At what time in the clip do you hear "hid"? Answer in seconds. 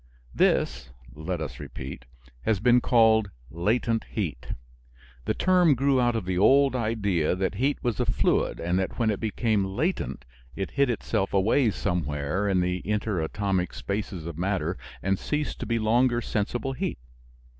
10.71-10.89